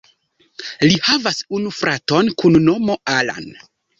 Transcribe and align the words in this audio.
Li 0.85 0.95
havas 1.09 1.41
unu 1.59 1.73
fraton 1.81 2.33
kun 2.43 2.57
nomo 2.71 2.99
Alan. 3.19 3.49